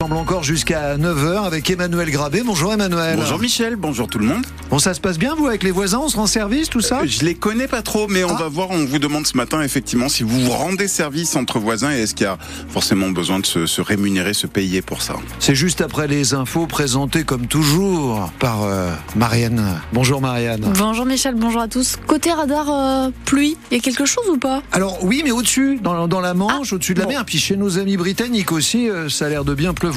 Ensemble 0.00 0.16
encore 0.20 0.44
jusqu'à 0.44 0.96
9h 0.96 1.44
avec 1.44 1.68
Emmanuel 1.70 2.08
Grabé. 2.12 2.42
Bonjour 2.46 2.72
Emmanuel. 2.72 3.16
Bonjour 3.18 3.40
Michel, 3.40 3.74
bonjour 3.74 4.06
tout 4.06 4.20
le 4.20 4.26
monde. 4.26 4.46
Bon, 4.70 4.78
ça 4.78 4.94
se 4.94 5.00
passe 5.00 5.18
bien, 5.18 5.34
vous, 5.34 5.48
avec 5.48 5.64
les 5.64 5.72
voisins? 5.72 5.98
On 5.98 6.08
se 6.08 6.16
rend 6.16 6.28
service, 6.28 6.70
tout 6.70 6.80
ça? 6.80 7.00
Euh, 7.00 7.06
Je 7.08 7.24
les 7.24 7.34
connais 7.34 7.66
pas 7.66 7.82
trop, 7.82 8.06
mais 8.06 8.22
on 8.22 8.28
Ah. 8.36 8.42
va 8.42 8.48
voir. 8.48 8.70
On 8.70 8.84
vous 8.84 9.00
demande 9.00 9.26
ce 9.26 9.36
matin, 9.36 9.60
effectivement, 9.60 10.08
si 10.08 10.22
vous 10.22 10.38
vous 10.40 10.52
rendez 10.52 10.86
service 10.86 11.34
entre 11.34 11.58
voisins 11.58 11.90
et 11.90 12.02
est-ce 12.02 12.14
qu'il 12.14 12.26
y 12.26 12.28
a 12.28 12.38
forcément 12.68 13.08
besoin 13.10 13.40
de 13.40 13.46
se, 13.46 13.66
se 13.66 13.80
rémunérer, 13.82 14.34
se 14.34 14.46
payer 14.46 14.82
pour 14.82 15.02
ça. 15.02 15.14
C'est 15.40 15.56
juste 15.56 15.80
après 15.80 16.06
les 16.06 16.32
infos 16.32 16.68
présentées 16.68 17.24
comme 17.24 17.48
toujours 17.48 18.30
par 18.38 18.62
euh, 18.62 18.92
Marianne. 19.16 19.80
Bonjour 19.92 20.20
Marianne. 20.20 20.64
Bonjour 20.78 21.06
Michel, 21.06 21.34
bonjour 21.34 21.62
à 21.62 21.66
tous. 21.66 21.96
Côté 22.06 22.30
radar, 22.30 22.66
euh, 22.70 23.10
pluie, 23.24 23.56
il 23.72 23.78
y 23.78 23.80
a 23.80 23.82
quelque 23.82 24.04
chose 24.06 24.28
ou 24.32 24.38
pas? 24.38 24.62
Alors 24.70 25.02
oui, 25.02 25.22
mais 25.24 25.32
au-dessus, 25.32 25.80
dans, 25.82 26.06
dans 26.06 26.20
la 26.20 26.34
Manche, 26.34 26.68
Ah, 26.70 26.74
au-dessus 26.76 26.94
de 26.94 27.00
la 27.00 27.06
bon. 27.06 27.10
mer, 27.14 27.24
puis 27.24 27.38
chez 27.38 27.56
nos 27.56 27.78
amis 27.78 27.96
britanniques 27.96 28.52
aussi, 28.52 28.88
euh, 28.88 29.08
ça 29.08 29.26
a 29.26 29.28
l'air 29.28 29.44
de 29.44 29.54
bien 29.54 29.74
pleuvoir. 29.74 29.87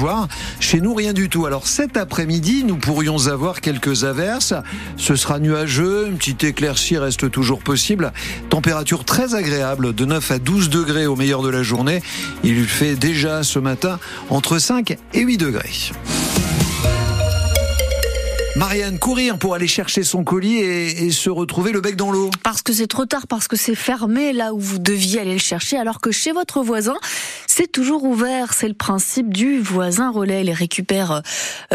Chez 0.60 0.80
nous, 0.80 0.94
rien 0.94 1.12
du 1.12 1.28
tout. 1.28 1.44
Alors 1.44 1.66
cet 1.66 1.96
après-midi, 1.96 2.64
nous 2.64 2.76
pourrions 2.76 3.26
avoir 3.26 3.60
quelques 3.60 4.04
averses. 4.04 4.54
Ce 4.96 5.16
sera 5.16 5.38
nuageux, 5.38 6.06
une 6.08 6.16
petite 6.16 6.44
éclaircie 6.44 6.96
reste 6.96 7.30
toujours 7.30 7.60
possible. 7.60 8.12
Température 8.48 9.04
très 9.04 9.34
agréable, 9.34 9.94
de 9.94 10.04
9 10.04 10.30
à 10.30 10.38
12 10.38 10.70
degrés 10.70 11.06
au 11.06 11.16
meilleur 11.16 11.42
de 11.42 11.50
la 11.50 11.62
journée. 11.62 12.02
Il 12.42 12.64
fait 12.64 12.94
déjà 12.94 13.42
ce 13.42 13.58
matin 13.58 13.98
entre 14.30 14.58
5 14.58 14.96
et 15.12 15.20
8 15.20 15.36
degrés. 15.36 15.92
Marianne, 18.54 18.98
courir 18.98 19.38
pour 19.38 19.54
aller 19.54 19.66
chercher 19.66 20.02
son 20.02 20.24
colis 20.24 20.58
et, 20.58 21.04
et 21.04 21.10
se 21.10 21.30
retrouver 21.30 21.72
le 21.72 21.80
bec 21.80 21.96
dans 21.96 22.12
l'eau. 22.12 22.30
Parce 22.42 22.60
que 22.60 22.72
c'est 22.72 22.86
trop 22.86 23.06
tard, 23.06 23.26
parce 23.26 23.48
que 23.48 23.56
c'est 23.56 23.74
fermé 23.74 24.32
là 24.32 24.52
où 24.52 24.60
vous 24.60 24.78
deviez 24.78 25.20
aller 25.20 25.32
le 25.32 25.38
chercher, 25.38 25.78
alors 25.78 26.00
que 26.00 26.10
chez 26.10 26.32
votre 26.32 26.62
voisin, 26.62 26.96
c'est 27.54 27.70
toujours 27.70 28.04
ouvert. 28.04 28.54
C'est 28.54 28.68
le 28.68 28.72
principe 28.74 29.30
du 29.30 29.60
voisin 29.60 30.10
relais. 30.10 30.42
Il 30.42 30.50
récupère 30.52 31.12
euh, 31.12 31.20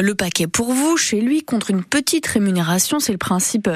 le 0.02 0.16
paquet 0.16 0.48
pour 0.48 0.74
vous, 0.74 0.98
chez 0.98 1.22
lui, 1.22 1.44
contre 1.44 1.70
une 1.70 1.84
petite 1.84 2.26
rémunération. 2.26 3.00
C'est 3.00 3.12
le 3.12 3.20
principe 3.20 3.70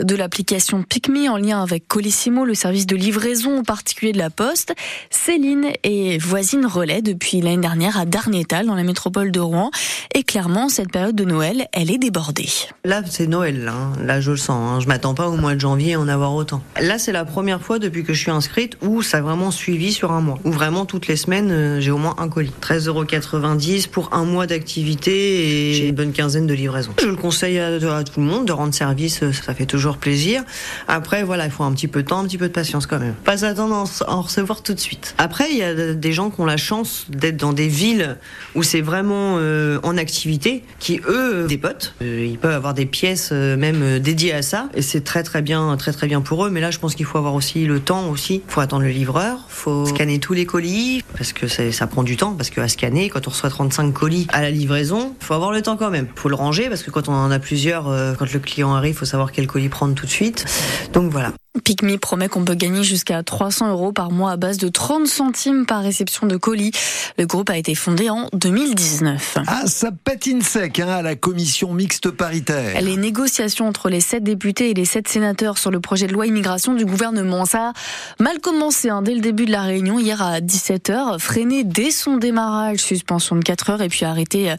de 0.00 0.14
l'application 0.14 0.84
PicMe 0.84 1.28
en 1.28 1.36
lien 1.36 1.60
avec 1.60 1.88
Colissimo, 1.88 2.44
le 2.44 2.54
service 2.54 2.86
de 2.86 2.94
livraison 2.94 3.58
au 3.58 3.62
particulier 3.64 4.12
de 4.12 4.18
la 4.18 4.30
Poste. 4.30 4.72
Céline 5.10 5.66
est 5.82 6.22
voisine 6.22 6.64
relais 6.64 7.02
depuis 7.02 7.40
l'année 7.40 7.56
dernière 7.58 7.98
à 7.98 8.04
Darnétal, 8.04 8.66
dans 8.66 8.76
la 8.76 8.84
métropole 8.84 9.32
de 9.32 9.40
Rouen. 9.40 9.72
Et 10.14 10.22
clairement, 10.22 10.68
cette 10.68 10.92
période 10.92 11.16
de 11.16 11.24
Noël, 11.24 11.66
elle 11.72 11.90
est 11.90 11.98
débordée. 11.98 12.48
Là, 12.84 13.02
c'est 13.10 13.26
Noël, 13.26 13.64
là. 13.64 13.72
hein. 13.72 13.92
Là, 14.04 14.20
je 14.20 14.30
le 14.30 14.36
sens. 14.36 14.50
hein. 14.76 14.80
Je 14.80 14.86
m'attends 14.86 15.14
pas 15.14 15.28
au 15.28 15.36
mois 15.36 15.56
de 15.56 15.60
janvier 15.60 15.94
à 15.94 16.00
en 16.00 16.06
avoir 16.06 16.34
autant. 16.34 16.62
Là, 16.80 16.98
c'est 17.00 17.12
la 17.12 17.24
première 17.24 17.60
fois 17.60 17.80
depuis 17.80 18.04
que 18.04 18.12
je 18.12 18.20
suis 18.20 18.30
inscrite 18.30 18.76
où 18.80 19.02
ça 19.02 19.18
a 19.18 19.20
vraiment 19.22 19.50
suivi 19.50 19.92
sur 19.92 20.12
un 20.12 20.20
mois. 20.20 20.38
Où 20.44 20.52
vraiment, 20.52 20.86
toutes 20.86 21.08
les 21.08 21.16
semaines, 21.16 21.47
euh, 21.50 21.80
j'ai 21.80 21.90
au 21.90 21.98
moins 21.98 22.14
un 22.18 22.28
colis. 22.28 22.52
13,90€ 22.62 23.88
pour 23.88 24.10
un 24.12 24.24
mois 24.24 24.46
d'activité 24.46 25.70
et 25.70 25.74
j'ai 25.74 25.88
une 25.88 25.94
bonne 25.94 26.12
quinzaine 26.12 26.46
de 26.46 26.54
livraisons. 26.54 26.92
Je 27.00 27.06
le 27.06 27.16
conseille 27.16 27.58
à, 27.58 27.78
tout 28.04 28.20
le 28.20 28.26
monde 28.26 28.46
de 28.46 28.52
rendre 28.52 28.74
service, 28.74 29.22
euh, 29.22 29.32
ça 29.32 29.54
fait 29.54 29.66
toujours 29.66 29.98
plaisir. 29.98 30.42
Après, 30.86 31.22
voilà, 31.22 31.46
il 31.46 31.50
faut 31.50 31.64
un 31.64 31.72
petit 31.72 31.88
peu 31.88 32.02
de 32.02 32.08
temps, 32.08 32.20
un 32.20 32.24
petit 32.24 32.38
peu 32.38 32.48
de 32.48 32.52
patience 32.52 32.86
quand 32.86 32.98
même. 32.98 33.14
Pas 33.24 33.44
attendre 33.44 33.74
à 33.74 34.12
en 34.12 34.22
recevoir 34.22 34.62
tout 34.62 34.74
de 34.74 34.80
suite. 34.80 35.14
Après, 35.18 35.46
il 35.50 35.58
y 35.58 35.62
a 35.62 35.94
des 35.94 36.12
gens 36.12 36.30
qui 36.30 36.40
ont 36.40 36.46
la 36.46 36.56
chance 36.56 37.06
d'être 37.08 37.36
dans 37.36 37.52
des 37.52 37.68
villes 37.68 38.16
où 38.54 38.62
c'est 38.62 38.80
vraiment 38.80 39.36
euh, 39.38 39.78
en 39.82 39.96
activité, 39.96 40.64
qui 40.78 41.00
eux, 41.08 41.46
potes, 41.60 41.94
euh, 42.02 42.26
ils 42.28 42.38
peuvent 42.38 42.54
avoir 42.54 42.74
des 42.74 42.86
pièces 42.86 43.32
même 43.32 43.98
dédiées 43.98 44.32
à 44.32 44.42
ça, 44.42 44.68
et 44.74 44.82
c'est 44.82 45.02
très 45.02 45.22
très 45.22 45.42
bien, 45.42 45.76
très 45.76 45.92
très 45.92 46.06
bien 46.06 46.20
pour 46.20 46.46
eux. 46.46 46.50
Mais 46.50 46.60
là, 46.60 46.70
je 46.70 46.78
pense 46.78 46.94
qu'il 46.94 47.06
faut 47.06 47.18
avoir 47.18 47.34
aussi 47.34 47.64
le 47.64 47.80
temps 47.80 48.08
aussi. 48.08 48.42
Il 48.46 48.52
faut 48.52 48.60
attendre 48.60 48.82
le 48.82 48.90
livreur, 48.90 49.46
faut 49.48 49.86
scanner 49.86 50.18
tous 50.18 50.34
les 50.34 50.46
colis 50.46 51.02
parce 51.16 51.32
que 51.32 51.37
c'est- 51.46 51.72
ça 51.72 51.86
prend 51.86 52.02
du 52.02 52.16
temps, 52.16 52.32
parce 52.34 52.50
que 52.50 52.60
à 52.60 52.68
scanner, 52.68 53.08
quand 53.08 53.26
on 53.28 53.30
reçoit 53.30 53.50
35 53.50 53.92
colis 53.92 54.26
à 54.30 54.42
la 54.42 54.50
livraison, 54.50 55.14
faut 55.20 55.34
avoir 55.34 55.52
le 55.52 55.62
temps 55.62 55.76
quand 55.76 55.90
même. 55.90 56.08
Faut 56.16 56.28
le 56.28 56.34
ranger 56.34 56.68
parce 56.68 56.82
que 56.82 56.90
quand 56.90 57.08
on 57.08 57.12
en 57.12 57.30
a 57.30 57.38
plusieurs, 57.38 57.88
euh, 57.88 58.14
quand 58.18 58.32
le 58.32 58.38
client 58.40 58.74
arrive, 58.74 58.96
faut 58.96 59.04
savoir 59.04 59.30
quel 59.32 59.46
colis 59.46 59.68
prendre 59.68 59.94
tout 59.94 60.06
de 60.06 60.10
suite. 60.10 60.44
Donc 60.92 61.10
voilà. 61.12 61.32
PicMe 61.58 61.98
promet 61.98 62.28
qu'on 62.28 62.44
peut 62.44 62.54
gagner 62.54 62.82
jusqu'à 62.82 63.22
300 63.22 63.70
euros 63.70 63.92
par 63.92 64.10
mois 64.10 64.32
à 64.32 64.36
base 64.36 64.58
de 64.58 64.68
30 64.68 65.06
centimes 65.06 65.66
par 65.66 65.82
réception 65.82 66.26
de 66.26 66.36
colis. 66.36 66.72
Le 67.18 67.26
groupe 67.26 67.50
a 67.50 67.56
été 67.56 67.74
fondé 67.74 68.10
en 68.10 68.28
2019. 68.32 69.38
Ah, 69.46 69.66
ça 69.66 69.90
patine 69.92 70.42
sec 70.42 70.80
hein, 70.80 70.88
à 70.88 71.02
la 71.02 71.16
commission 71.16 71.72
mixte 71.74 72.10
paritaire. 72.10 72.80
Les 72.80 72.96
négociations 72.96 73.66
entre 73.66 73.88
les 73.88 74.00
sept 74.00 74.22
députés 74.22 74.70
et 74.70 74.74
les 74.74 74.84
sept 74.84 75.08
sénateurs 75.08 75.58
sur 75.58 75.70
le 75.70 75.80
projet 75.80 76.06
de 76.06 76.12
loi 76.12 76.26
immigration 76.26 76.74
du 76.74 76.84
gouvernement, 76.84 77.44
ça 77.44 77.70
a 77.70 77.72
mal 78.22 78.38
commencé 78.40 78.88
hein, 78.88 79.02
dès 79.02 79.14
le 79.14 79.20
début 79.20 79.46
de 79.46 79.52
la 79.52 79.62
réunion 79.62 79.98
hier 79.98 80.22
à 80.22 80.40
17h, 80.40 81.18
freiné 81.18 81.64
dès 81.64 81.90
son 81.90 82.16
démarrage, 82.16 82.78
suspension 82.78 83.36
de 83.36 83.42
4 83.42 83.70
heures 83.70 83.82
et 83.82 83.88
puis 83.88 84.04
arrêté 84.04 84.50
euh, 84.50 84.56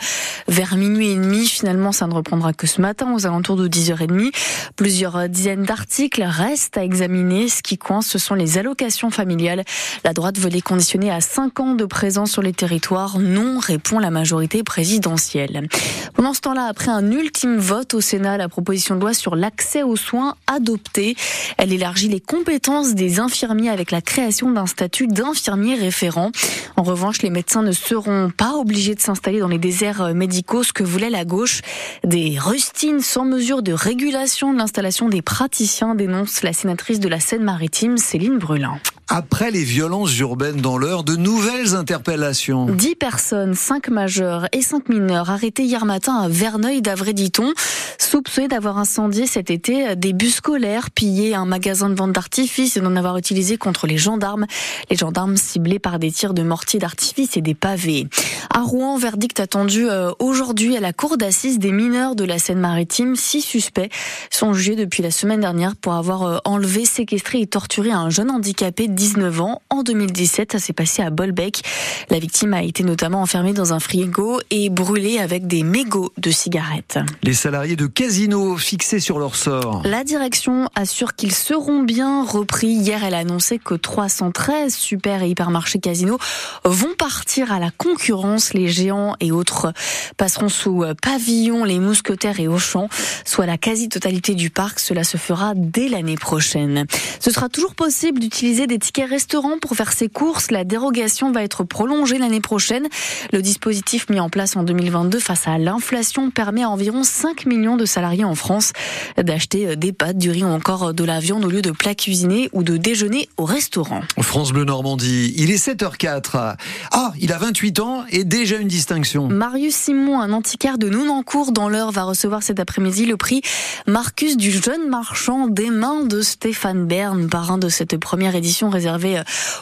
vers 0.47 0.75
minuit 0.75 1.11
et 1.11 1.15
demi. 1.15 1.45
Finalement, 1.47 1.91
ça 1.91 2.07
ne 2.07 2.13
reprendra 2.13 2.53
que 2.53 2.67
ce 2.67 2.81
matin 2.81 3.13
aux 3.13 3.25
alentours 3.25 3.55
de 3.55 3.67
10h30. 3.67 4.31
Plusieurs 4.75 5.15
euh, 5.15 5.27
dizaines 5.27 5.63
d'articles 5.63 6.23
restent 6.23 6.77
à 6.77 6.83
examiner. 6.89 7.49
Ce 7.49 7.61
qui 7.61 7.77
coince, 7.77 8.07
ce 8.07 8.17
sont 8.17 8.33
les 8.33 8.57
allocations 8.57 9.11
familiales. 9.11 9.63
La 10.03 10.13
droite 10.13 10.39
veut 10.39 10.49
les 10.49 10.61
conditionner 10.61 11.11
à 11.11 11.21
5 11.21 11.59
ans 11.59 11.75
de 11.75 11.85
présence 11.85 12.31
sur 12.31 12.41
les 12.41 12.51
territoires. 12.51 13.19
Non, 13.19 13.59
répond 13.59 13.99
la 13.99 14.09
majorité 14.09 14.63
présidentielle. 14.63 15.67
Pendant 16.15 16.33
ce 16.33 16.41
temps-là, 16.41 16.65
après 16.67 16.89
un 16.89 17.11
ultime 17.11 17.57
vote 17.57 17.93
au 17.93 18.01
Sénat, 18.01 18.37
la 18.37 18.49
proposition 18.49 18.95
de 18.95 19.01
loi 19.01 19.13
sur 19.13 19.35
l'accès 19.35 19.83
aux 19.83 19.95
soins 19.95 20.33
adoptée, 20.47 21.15
elle 21.57 21.71
élargit 21.71 22.07
les 22.07 22.19
compétences 22.19 22.95
des 22.95 23.19
infirmiers 23.19 23.69
avec 23.69 23.91
la 23.91 24.01
création 24.01 24.49
d'un 24.51 24.65
statut 24.65 25.05
d'infirmier 25.05 25.75
référent. 25.75 26.31
En 26.75 26.83
revanche, 26.83 27.21
les 27.21 27.29
médecins 27.29 27.61
ne 27.61 27.71
seront 27.71 28.31
pas 28.35 28.53
obligés 28.53 28.95
de 28.95 28.99
s'installer 28.99 29.39
dans 29.39 29.47
les 29.47 29.59
déserts 29.59 30.15
médicaux, 30.15 30.63
ce 30.63 30.73
que 30.73 30.83
voulait 30.83 31.11
la 31.11 31.23
gauche. 31.23 31.61
Des 32.03 32.37
rustines 32.39 33.01
sans 33.01 33.25
mesure 33.25 33.61
de 33.61 33.73
régulation 33.73 34.53
de 34.53 34.57
l'installation 34.57 35.09
des 35.09 35.21
praticiens, 35.21 35.95
dénonce 35.95 36.41
la 36.43 36.53
sénatrice 36.53 36.68
de 36.99 37.09
la 37.09 37.19
Seine-Maritime, 37.19 37.97
Céline 37.97 38.37
Brulin. 38.37 38.79
Après 39.11 39.49
les 39.49 39.63
violences 39.63 40.15
urbaines 40.19 40.61
dans 40.61 40.77
l'heure, 40.77 41.03
de 41.03 41.15
nouvelles 41.15 41.73
interpellations. 41.73 42.67
10 42.67 42.95
personnes, 42.95 43.55
5 43.55 43.89
majeurs 43.89 44.45
et 44.51 44.61
5 44.61 44.87
mineurs 44.87 45.31
arrêtés 45.31 45.63
hier 45.63 45.83
matin 45.85 46.13
à 46.13 46.29
Verneuil 46.29 46.83
d'Avray-Diton, 46.83 47.51
soupçonnés 47.97 48.47
d'avoir 48.47 48.77
incendié 48.77 49.25
cet 49.25 49.49
été 49.49 49.95
des 49.95 50.13
bus 50.13 50.35
scolaires, 50.35 50.91
pillé 50.91 51.33
un 51.33 51.45
magasin 51.45 51.89
de 51.89 51.95
vente 51.95 52.11
d'artifices 52.11 52.77
et 52.77 52.81
d'en 52.81 52.95
avoir 52.95 53.17
utilisé 53.17 53.57
contre 53.57 53.87
les 53.87 53.97
gendarmes. 53.97 54.45
Les 54.91 54.95
gendarmes 54.95 55.37
ciblés 55.37 55.79
par 55.79 55.97
des 55.97 56.11
tirs 56.11 56.35
de 56.35 56.43
mortier 56.43 56.79
d'artifice 56.79 57.35
et 57.35 57.41
des 57.41 57.55
pavés. 57.55 58.05
À 58.53 58.61
Rouen, 58.61 58.99
verdict 58.99 59.39
attendu 59.39 59.89
euh, 59.89 60.11
aujourd'hui 60.19 60.77
à 60.77 60.81
la 60.81 60.93
cour 60.93 61.17
d'assises 61.17 61.57
des 61.57 61.71
mineurs 61.71 62.15
de 62.15 62.25
la 62.25 62.37
Seine-Maritime. 62.37 63.15
Six 63.15 63.41
suspects 63.41 63.89
sont 64.29 64.53
jugés 64.53 64.75
depuis 64.75 65.01
la 65.01 65.09
semaine 65.09 65.41
dernière 65.41 65.75
pour 65.75 65.93
avoir 65.93 66.23
euh, 66.23 66.37
enlevé, 66.45 66.85
séquestré 66.85 67.41
et 67.41 67.47
torturé 67.47 67.89
un 67.89 68.11
jeune 68.11 68.29
handicapé 68.29 68.87
19 68.99 69.39
ans. 69.39 69.61
En 69.69 69.81
2017, 69.81 70.51
ça 70.51 70.59
s'est 70.59 70.73
passé 70.73 71.01
à 71.01 71.09
Bolbec. 71.09 71.61
La 72.09 72.19
victime 72.19 72.53
a 72.53 72.63
été 72.63 72.83
notamment 72.83 73.21
enfermée 73.21 73.53
dans 73.53 73.71
un 73.71 73.79
frigo 73.79 74.41
et 74.51 74.69
brûlée 74.69 75.19
avec 75.19 75.47
des 75.47 75.63
mégots 75.63 76.11
de 76.17 76.29
cigarettes. 76.31 76.99
Les 77.23 77.33
salariés 77.33 77.77
de 77.77 77.87
Casino 77.87 78.57
fixés 78.57 78.99
sur 78.99 79.17
leur 79.17 79.35
sort. 79.35 79.83
La 79.85 80.03
direction 80.03 80.69
assure 80.75 81.15
qu'ils 81.15 81.33
seront 81.33 81.81
bien 81.83 82.25
repris. 82.25 82.67
Hier, 82.67 83.01
elle 83.05 83.13
a 83.13 83.19
annoncé 83.19 83.57
que 83.57 83.73
313 83.73 84.75
super 84.75 85.23
et 85.23 85.29
hypermarchés 85.29 85.79
Casino 85.79 86.17
vont 86.65 86.93
partir 86.97 87.53
à 87.53 87.59
la 87.59 87.71
concurrence. 87.71 88.53
Les 88.53 88.67
géants 88.67 89.15
et 89.21 89.31
autres 89.31 89.71
passeront 90.17 90.49
sous 90.49 90.83
pavillon, 91.01 91.63
les 91.63 91.79
mousquetaires 91.79 92.41
et 92.41 92.49
Auchan, 92.49 92.89
soit 93.23 93.45
la 93.45 93.57
quasi-totalité 93.57 94.35
du 94.35 94.49
parc. 94.49 94.81
Cela 94.81 95.05
se 95.05 95.15
fera 95.15 95.53
dès 95.55 95.87
l'année 95.87 96.17
prochaine. 96.17 96.85
Ce 97.21 97.31
sera 97.31 97.47
toujours 97.47 97.75
possible 97.75 98.19
d'utiliser 98.19 98.67
des 98.67 98.77
tickets 98.89 99.07
restaurants 99.07 99.59
pour 99.61 99.75
faire 99.75 99.93
ses 99.93 100.09
courses. 100.09 100.49
La 100.49 100.63
dérogation 100.63 101.31
va 101.31 101.43
être 101.43 101.63
prolongée 101.63 102.17
l'année 102.17 102.41
prochaine. 102.41 102.87
Le 103.31 103.43
dispositif 103.43 104.09
mis 104.09 104.19
en 104.19 104.29
place 104.29 104.55
en 104.55 104.63
2022 104.63 105.19
face 105.19 105.47
à 105.47 105.59
l'inflation 105.59 106.31
permet 106.31 106.63
à 106.63 106.69
environ 106.71 107.03
5 107.03 107.45
millions 107.45 107.77
de 107.77 107.85
salariés 107.85 108.23
en 108.23 108.33
France 108.33 108.73
d'acheter 109.15 109.75
des 109.75 109.93
pâtes, 109.93 110.17
du 110.17 110.31
riz 110.31 110.43
ou 110.43 110.47
encore 110.47 110.95
de 110.95 111.03
la 111.03 111.19
viande 111.19 111.45
au 111.45 111.49
lieu 111.49 111.61
de 111.61 111.69
plats 111.69 111.93
cuisinés 111.93 112.49
ou 112.51 112.63
de 112.63 112.77
déjeuner 112.77 113.29
au 113.37 113.45
restaurant. 113.45 114.01
France 114.21 114.53
Bleu 114.53 114.65
Normandie, 114.65 115.35
il 115.37 115.51
est 115.51 115.63
7h04. 115.63 116.55
Ah, 116.91 117.13
il 117.19 117.31
a 117.31 117.37
28 117.37 117.79
ans 117.81 118.03
et 118.09 118.23
déjà 118.23 118.57
une 118.57 118.69
distinction. 118.69 119.27
Marius 119.27 119.75
Simon, 119.75 120.19
un 120.19 120.33
antiquaire 120.33 120.79
de 120.79 120.89
Nonancourt 120.89 121.51
dans 121.51 121.69
l'heure, 121.69 121.91
va 121.91 122.05
recevoir 122.05 122.41
cet 122.41 122.59
après-midi 122.59 123.05
le 123.05 123.17
prix 123.17 123.43
Marcus 123.85 124.35
du 124.35 124.49
jeune 124.49 124.89
marchand 124.89 125.47
des 125.47 125.69
mains 125.69 126.05
de 126.05 126.21
Stéphane 126.21 126.87
Bern, 126.87 127.29
parrain 127.29 127.59
de 127.59 127.69
cette 127.69 127.97
première 127.97 128.35
édition 128.35 128.68
sont 128.69 128.75
réservés 128.75 129.21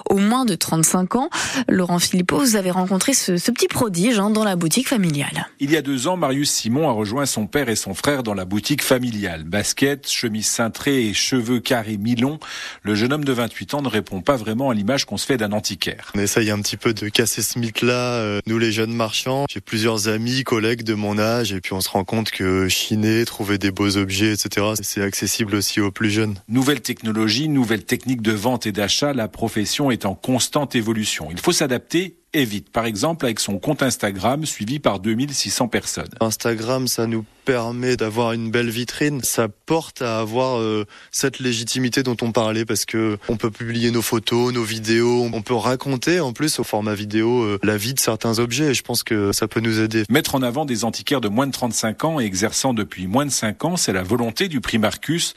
aux 0.09 0.17
moins 0.17 0.45
de 0.45 0.55
35 0.55 1.15
ans. 1.15 1.29
Laurent 1.67 1.99
Philippot, 1.99 2.39
vous 2.39 2.55
avez 2.55 2.71
rencontré 2.71 3.13
ce, 3.13 3.33
petit 3.51 3.67
prodige 3.67 4.19
hein, 4.19 4.29
dans 4.29 4.43
la 4.43 4.55
boutique 4.55 4.87
familiale. 4.87 5.47
Il 5.59 5.71
y 5.71 5.77
a 5.77 5.81
deux 5.81 6.07
ans, 6.07 6.17
Marius 6.17 6.51
Simon 6.51 6.89
a 6.89 6.91
rejoint 6.91 7.25
son 7.25 7.47
père 7.47 7.69
et 7.69 7.75
son 7.75 7.93
frère 7.93 8.23
dans 8.23 8.33
la 8.33 8.45
boutique 8.45 8.83
familiale. 8.83 9.43
Basket, 9.43 10.09
chemise 10.09 10.47
cintrée 10.47 11.07
et 11.07 11.13
cheveux 11.13 11.59
carrés 11.59 11.97
mi-longs, 11.97 12.39
le 12.81 12.95
jeune 12.95 13.13
homme 13.13 13.23
de 13.23 13.31
28 13.31 13.75
ans 13.75 13.81
ne 13.81 13.87
répond 13.87 14.21
pas 14.21 14.35
vraiment 14.35 14.69
à 14.69 14.73
l'image 14.73 15.05
qu'on 15.05 15.17
se 15.17 15.25
fait 15.25 15.37
d'un 15.37 15.51
antiquaire. 15.51 16.11
On 16.15 16.19
essaye 16.19 16.51
un 16.51 16.59
petit 16.61 16.77
peu 16.77 16.93
de 16.93 17.09
casser 17.09 17.41
ce 17.41 17.59
mythe-là, 17.59 17.93
euh, 17.93 18.39
nous 18.47 18.59
les 18.59 18.71
jeunes 18.71 18.93
marchands. 18.93 19.45
J'ai 19.49 19.61
plusieurs 19.61 20.07
amis, 20.07 20.43
collègues 20.43 20.83
de 20.83 20.93
mon 20.93 21.17
âge, 21.17 21.53
et 21.53 21.61
puis 21.61 21.73
on 21.73 21.81
se 21.81 21.89
rend 21.89 22.03
compte 22.03 22.31
que 22.31 22.67
chiner, 22.67 23.25
trouver 23.25 23.57
des 23.57 23.71
beaux 23.71 23.97
objets, 23.97 24.33
etc., 24.33 24.67
c'est 24.81 25.01
accessible 25.01 25.55
aussi 25.55 25.81
aux 25.81 25.91
plus 25.91 26.09
jeunes. 26.09 26.35
Nouvelle 26.49 26.81
technologie, 26.81 27.49
nouvelles 27.49 27.85
techniques 27.85 28.21
de 28.21 28.31
vente 28.31 28.65
et 28.65 28.71
d'achat, 28.71 28.96
la 29.01 29.27
profession 29.27 29.91
est 29.91 30.05
en 30.05 30.15
constante 30.15 30.75
évolution. 30.75 31.27
Il 31.31 31.39
faut 31.39 31.51
s'adapter 31.51 32.17
et 32.33 32.43
vite. 32.43 32.69
Par 32.71 32.85
exemple, 32.85 33.25
avec 33.25 33.39
son 33.39 33.57
compte 33.57 33.81
Instagram 33.81 34.45
suivi 34.45 34.79
par 34.79 34.99
2600 34.99 35.67
personnes. 35.67 36.09
Instagram, 36.19 36.87
ça 36.87 37.07
nous 37.07 37.25
permet 37.45 37.95
d'avoir 37.95 38.33
une 38.33 38.51
belle 38.51 38.69
vitrine. 38.69 39.21
Ça 39.23 39.47
porte 39.47 40.01
à 40.01 40.19
avoir 40.19 40.59
euh, 40.59 40.85
cette 41.11 41.39
légitimité 41.39 42.03
dont 42.03 42.17
on 42.21 42.33
parlait 42.33 42.65
parce 42.65 42.83
que 42.83 43.17
on 43.29 43.37
peut 43.37 43.51
publier 43.51 43.89
nos 43.89 44.01
photos, 44.01 44.53
nos 44.53 44.63
vidéos, 44.63 45.29
on 45.31 45.41
peut 45.41 45.53
raconter 45.53 46.19
en 46.19 46.33
plus 46.33 46.59
au 46.59 46.65
format 46.65 46.93
vidéo 46.93 47.43
euh, 47.43 47.59
la 47.63 47.77
vie 47.77 47.93
de 47.93 48.01
certains 48.01 48.39
objets 48.39 48.65
et 48.65 48.73
je 48.73 48.83
pense 48.83 49.03
que 49.03 49.31
ça 49.31 49.47
peut 49.47 49.61
nous 49.61 49.79
aider. 49.79 50.03
Mettre 50.09 50.35
en 50.35 50.41
avant 50.41 50.65
des 50.65 50.83
antiquaires 50.83 51.21
de 51.21 51.29
moins 51.29 51.47
de 51.47 51.53
35 51.53 52.03
ans 52.03 52.19
et 52.19 52.25
exerçant 52.25 52.73
depuis 52.73 53.07
moins 53.07 53.25
de 53.25 53.31
5 53.31 53.63
ans, 53.63 53.77
c'est 53.77 53.93
la 53.93 54.03
volonté 54.03 54.49
du 54.49 54.59
prix 54.59 54.77
Marcus 54.77 55.33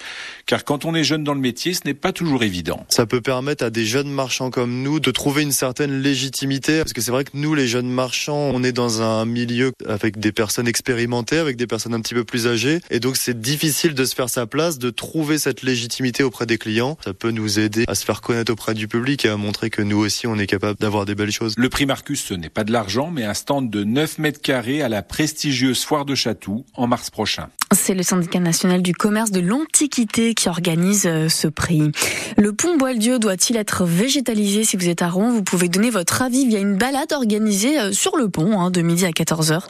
car 0.47 0.65
quand 0.65 0.85
on 0.85 0.97
est 0.97 1.05
jeune 1.05 1.23
dans 1.23 1.35
le 1.35 1.41
métier, 1.41 1.75
ce 1.75 1.83
n'est 1.85 1.95
pas 1.95 2.13
toujours 2.13 2.43
évident. 2.43 2.85
Ça 2.89 3.07
peut 3.07 3.21
permettre 3.21 3.65
à 3.65 3.71
des 3.71 3.85
jeunes 3.85 4.11
marchands 4.11 4.51
comme 4.51 4.83
nous 4.83 4.99
de 4.99 5.13
trouver 5.13 5.43
une 5.43 5.53
certaine 5.53 6.03
légitimité 6.03 6.81
parce 6.91 6.97
que 6.97 7.03
c'est 7.03 7.13
vrai 7.13 7.23
que 7.23 7.31
nous 7.35 7.55
les 7.55 7.69
jeunes 7.69 7.89
marchands, 7.89 8.51
on 8.53 8.65
est 8.65 8.73
dans 8.73 9.01
un 9.01 9.25
milieu 9.25 9.71
avec 9.87 10.19
des 10.19 10.33
personnes 10.33 10.67
expérimentées, 10.67 11.39
avec 11.39 11.57
des 11.57 11.69
personnes 11.69 11.95
un 11.95 12.01
petit 12.01 12.15
peu 12.15 12.25
plus 12.25 12.49
âgé. 12.49 12.81
Et 12.91 12.99
donc, 12.99 13.17
c'est 13.17 13.41
difficile 13.41 13.95
de 13.95 14.05
se 14.05 14.13
faire 14.13 14.29
sa 14.29 14.49
place, 14.49 14.81
de 14.81 14.91
trouver 14.91 15.39
cette 15.39 15.63
légitimité 15.63 16.25
auprès 16.25 16.47
des 16.47 16.59
clients. 16.59 16.99
Ça 17.05 17.15
peut 17.15 17.31
nous 17.31 17.61
aider 17.61 17.85
à 17.87 17.95
se 17.95 18.05
faire 18.05 18.23
connaître 18.23 18.51
auprès 18.51 18.75
du 18.75 18.89
public 18.89 19.25
et 19.25 19.29
à 19.29 19.37
montrer 19.37 19.71
que 19.71 19.83
nous 19.83 19.99
aussi, 19.99 20.27
on 20.27 20.37
est 20.37 20.49
capable 20.49 20.81
d'avoir 20.81 21.07
des 21.07 21.15
belles 21.15 21.31
choses. 21.31 21.55
Le 21.57 21.69
prix 21.69 21.87
Marcus, 21.87 22.25
ce 22.25 22.35
n'est 22.35 22.49
pas 22.49 22.65
de 22.65 22.73
l'argent, 22.73 23.13
mais 23.13 23.23
un 23.23 23.35
stand 23.35 23.71
de 23.71 23.85
9 23.85 24.19
mètres 24.19 24.41
carrés 24.41 24.83
à 24.83 24.89
la 24.89 25.03
prestigieuse 25.03 25.85
foire 25.85 26.05
de 26.05 26.17
Chatou 26.17 26.65
en 26.75 26.89
mars 26.89 27.09
prochain. 27.09 27.51
C'est 27.73 27.95
le 27.95 28.03
syndicat 28.03 28.41
national 28.41 28.83
du 28.83 28.95
commerce 28.95 29.31
de 29.31 29.39
l'Antiquité 29.39 30.35
qui 30.35 30.49
organise 30.49 31.07
euh, 31.07 31.29
ce 31.29 31.47
prix. 31.47 31.93
Le 32.37 32.53
pont 32.53 32.77
Boileau 32.77 33.21
doit-il 33.21 33.57
être 33.57 33.85
végétalisé? 33.85 34.65
Si 34.65 34.77
vous 34.77 34.89
êtes 34.89 35.03
à 35.03 35.09
Rouen, 35.09 35.31
vous 35.31 35.45
pouvez 35.45 35.69
donner 35.69 35.89
votre 35.89 36.21
avis 36.23 36.49
via 36.49 36.59
une 36.59 36.70
balade 36.77 37.13
organisée 37.13 37.79
euh, 37.79 37.93
sur 37.93 38.17
le 38.17 38.29
pont 38.29 38.61
hein, 38.61 38.71
de 38.71 38.83
midi 38.83 39.05
à 39.05 39.11
14h. 39.11 39.63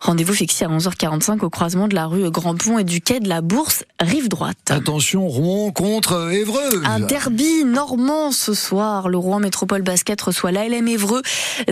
Rendez-vous 0.00 0.34
fixé 0.34 0.64
à 0.64 0.68
11h45 0.68 1.40
au 1.40 1.50
croisement 1.50 1.88
de 1.88 1.94
la 1.94 2.06
rue 2.06 2.30
Grand 2.30 2.56
Pont 2.56 2.78
et 2.78 2.84
du 2.84 3.00
quai 3.00 3.20
de 3.20 3.28
la 3.28 3.40
Bourse, 3.40 3.84
rive 4.00 4.28
droite. 4.28 4.56
Attention, 4.68 5.26
Rouen 5.26 5.70
contre 5.70 6.32
Évreux. 6.32 6.82
Un 6.84 7.00
derby 7.00 7.64
normand 7.64 8.32
ce 8.32 8.54
soir. 8.54 9.08
Le 9.08 9.18
Rouen 9.18 9.40
Métropole 9.40 9.82
Basket 9.82 10.20
reçoit 10.20 10.52
l'ALM 10.52 10.86
Évreux. 10.88 11.22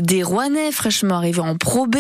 Des 0.00 0.22
Rouennais 0.22 0.72
fraîchement 0.72 1.16
arrivés 1.16 1.40
en 1.40 1.56
Pro 1.56 1.86
B 1.86 1.96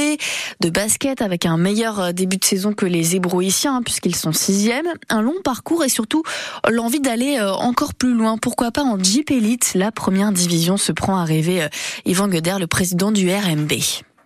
de 0.60 0.70
basket 0.70 1.22
avec 1.22 1.46
un 1.46 1.56
meilleur 1.56 2.00
euh, 2.00 2.12
début 2.12 2.36
de 2.36 2.44
saison 2.44 2.72
que 2.72 2.86
les 2.86 3.16
Ébrouissiens 3.16 3.76
Hein, 3.76 3.82
puisqu'ils 3.84 4.16
sont 4.16 4.32
sixième. 4.32 4.86
Un 5.08 5.22
long 5.22 5.34
parcours 5.42 5.84
et 5.84 5.88
surtout 5.88 6.22
l'envie 6.68 7.00
d'aller 7.00 7.38
euh, 7.38 7.52
encore 7.52 7.94
plus 7.94 8.14
loin. 8.14 8.38
Pourquoi 8.38 8.70
pas 8.70 8.82
en 8.82 9.02
Jeep 9.02 9.30
Elite? 9.30 9.72
La 9.74 9.92
première 9.92 10.32
division 10.32 10.76
se 10.76 10.92
prend 10.92 11.16
à 11.16 11.24
rêver. 11.24 11.62
Euh, 11.62 11.68
Yvan 12.04 12.28
Gueder, 12.28 12.56
le 12.58 12.66
président 12.76 13.10
du 13.10 13.30
RMB 13.30 13.72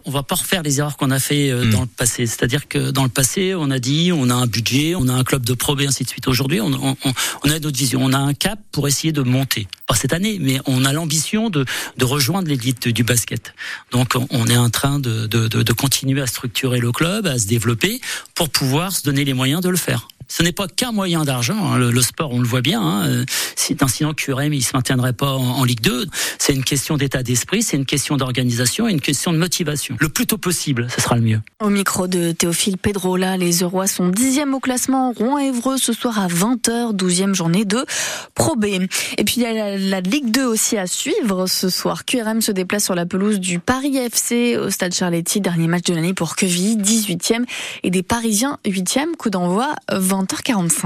on 0.06 0.11
va 0.11 0.25
pas 0.25 0.35
refaire 0.35 0.64
les 0.64 0.81
erreurs 0.81 0.97
qu'on 0.97 1.12
a 1.12 1.20
fait 1.20 1.50
euh, 1.50 1.67
hmm. 1.67 1.70
dans 1.70 1.81
le 1.82 1.87
passé. 1.87 2.26
C'est-à-dire 2.26 2.67
que 2.67 2.91
dans 2.91 3.05
le 3.05 3.11
passé, 3.11 3.55
on 3.55 3.70
a 3.70 3.79
dit, 3.79 4.11
on 4.12 4.29
a 4.29 4.35
un 4.35 4.47
budget, 4.47 4.94
on 4.97 5.06
a 5.06 5.12
un 5.12 5.23
club 5.23 5.44
de 5.44 5.52
pro 5.52 5.79
et 5.79 5.87
ainsi 5.87 6.02
de 6.02 6.08
suite. 6.08 6.26
Aujourd'hui, 6.26 6.61
on, 6.61 6.73
on, 6.73 6.97
on, 7.44 7.50
a 7.50 7.58
notre 7.61 7.79
vision, 7.79 8.00
on 8.02 8.12
a 8.12 8.19
un 8.19 8.35
cap 8.35 8.58
pour 8.73 8.88
essayer 8.88 9.12
de 9.12 9.20
monter. 9.23 9.69
Pas 9.87 9.94
cette 9.94 10.14
année, 10.14 10.38
mais 10.41 10.58
on 10.67 10.85
a 10.87 10.93
l'ambition 10.93 11.49
de, 11.50 11.64
de 11.97 12.05
rejoindre 12.05 12.49
l'élite 12.49 12.88
du 12.88 13.05
basket. 13.05 13.55
Donc, 13.93 14.14
on 14.31 14.47
est 14.49 14.56
en 14.56 14.70
train 14.70 14.99
de, 14.99 15.26
de, 15.26 15.47
de 15.47 15.73
continuer 15.73 16.23
à 16.23 16.26
structurer 16.26 16.81
le 16.81 16.91
club, 16.91 17.26
à 17.26 17.38
se 17.38 17.47
développer 17.47 18.00
pour 18.35 18.49
pouvoir 18.49 18.91
se 18.91 19.02
donner 19.05 19.25
les 19.25 19.35
moyens 19.35 19.61
de 19.61 19.69
le 19.69 19.76
faire 19.76 20.08
ce 20.30 20.44
n'est 20.44 20.52
pas 20.52 20.68
qu'un 20.68 20.92
moyen 20.92 21.24
d'argent. 21.24 21.72
Hein. 21.72 21.78
Le, 21.78 22.02
sport, 22.02 22.32
on 22.32 22.38
le 22.38 22.46
voit 22.46 22.60
bien. 22.60 22.80
Hein. 22.80 23.24
Sinon, 23.56 24.14
QRM, 24.14 24.52
il 24.52 24.62
se 24.62 24.70
maintiendrait 24.74 25.12
pas 25.12 25.32
en, 25.32 25.64
Ligue 25.64 25.80
2. 25.80 26.06
C'est 26.38 26.54
une 26.54 26.62
question 26.62 26.96
d'état 26.96 27.22
d'esprit, 27.22 27.62
c'est 27.62 27.76
une 27.76 27.84
question 27.84 28.16
d'organisation 28.16 28.88
et 28.88 28.92
une 28.92 29.00
question 29.00 29.32
de 29.32 29.38
motivation. 29.38 29.96
Le 29.98 30.08
plus 30.08 30.26
tôt 30.26 30.38
possible, 30.38 30.86
ce 30.94 31.00
sera 31.00 31.16
le 31.16 31.22
mieux. 31.22 31.40
Au 31.60 31.68
micro 31.68 32.06
de 32.06 32.30
Théophile 32.30 32.78
Pedrola, 32.78 33.36
les 33.36 33.58
Eurois 33.58 33.88
sont 33.88 34.08
dixième 34.08 34.54
au 34.54 34.60
classement. 34.60 35.12
Rouen-Évreux 35.12 35.78
ce 35.78 35.92
soir 35.92 36.18
à 36.20 36.28
20h, 36.28 36.94
12e 36.94 37.34
journée 37.34 37.64
de 37.64 37.84
Pro 38.34 38.54
B. 38.54 38.66
Et 38.66 39.24
puis 39.24 39.34
il 39.36 39.42
y 39.42 39.46
a 39.46 39.76
la, 39.76 40.00
Ligue 40.00 40.30
2 40.30 40.46
aussi 40.46 40.78
à 40.78 40.86
suivre 40.86 41.46
ce 41.46 41.68
soir. 41.68 42.04
QRM 42.04 42.40
se 42.40 42.52
déplace 42.52 42.84
sur 42.84 42.94
la 42.94 43.04
pelouse 43.04 43.40
du 43.40 43.58
Paris 43.58 43.96
FC 43.96 44.56
au 44.56 44.70
Stade 44.70 44.94
Charletti, 44.94 45.40
dernier 45.40 45.66
match 45.66 45.84
de 45.84 45.94
l'année 45.94 46.14
pour 46.14 46.36
Quevilly, 46.36 46.76
18e 46.76 47.44
et 47.82 47.90
des 47.90 48.04
Parisiens 48.04 48.58
8e. 48.64 49.16
Coup 49.16 49.30
d'envoi 49.30 49.74
20 49.92 50.19
20h45. 50.26 50.70